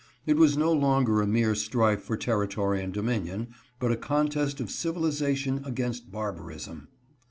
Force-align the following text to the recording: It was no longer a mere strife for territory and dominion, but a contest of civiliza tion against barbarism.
It 0.25 0.35
was 0.35 0.57
no 0.57 0.73
longer 0.73 1.21
a 1.21 1.27
mere 1.27 1.53
strife 1.53 2.01
for 2.01 2.17
territory 2.17 2.81
and 2.81 2.91
dominion, 2.91 3.49
but 3.79 3.91
a 3.91 3.95
contest 3.95 4.59
of 4.59 4.69
civiliza 4.69 5.35
tion 5.37 5.61
against 5.63 6.11
barbarism. 6.11 6.87